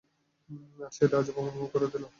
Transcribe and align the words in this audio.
আর 0.79 0.91
সেটা 0.91 1.15
আজ 1.19 1.27
প্রমাণও 1.35 1.67
করে 1.73 1.87
দিলে। 1.87 2.07